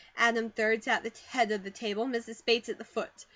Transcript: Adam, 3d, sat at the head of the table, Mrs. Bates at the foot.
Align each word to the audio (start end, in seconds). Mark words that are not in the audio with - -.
Adam, 0.17 0.49
3d, 0.49 0.81
sat 0.81 1.05
at 1.05 1.13
the 1.13 1.19
head 1.27 1.51
of 1.51 1.63
the 1.63 1.69
table, 1.69 2.05
Mrs. 2.07 2.43
Bates 2.43 2.69
at 2.69 2.79
the 2.79 2.83
foot. 2.83 3.27